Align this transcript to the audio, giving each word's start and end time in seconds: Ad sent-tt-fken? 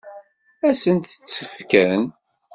Ad 0.67 0.75
sent-tt-fken? 0.81 2.03